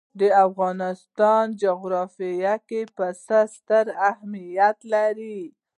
د 0.19 0.21
افغانستان 0.45 1.45
جغرافیه 1.63 2.55
کې 2.67 2.81
پسه 2.95 3.39
ستر 3.55 3.85
اهمیت 4.09 4.77
لري. 4.93 5.41